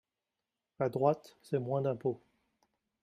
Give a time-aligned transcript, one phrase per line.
[0.79, 2.23] La droite, c’est moins d’impôts.